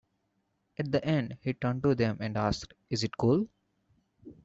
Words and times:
At 0.79 0.91
the 0.91 1.05
end, 1.05 1.37
he 1.43 1.53
turned 1.53 1.83
to 1.83 1.93
them 1.93 2.17
and 2.21 2.35
asked, 2.35 2.73
Is 2.89 3.03
it 3.03 3.15
cool? 3.17 3.47